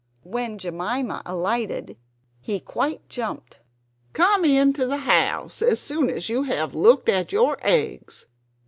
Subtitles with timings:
[0.23, 1.95] When Jemima alighted
[2.39, 3.59] he quite jumped.
[4.13, 8.25] "Come into the house as soon as you have looked at your eggs.